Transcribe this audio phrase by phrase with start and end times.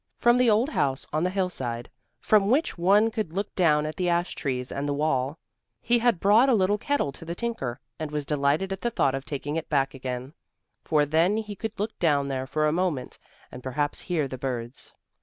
[0.17, 1.87] From the old house on the hillside,
[2.19, 5.37] from which one could look down at the ash trees and the wall,
[5.79, 9.13] he had brought a little kettle to the tinker, and was delighted at the thought
[9.13, 10.33] of taking it back again,
[10.83, 13.19] for then he could look down there for a moment
[13.51, 14.91] and perhaps hear the birds.